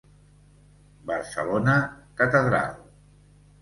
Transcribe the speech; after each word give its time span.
Barcelona, 1.11 1.79
Catedral. 2.19 2.77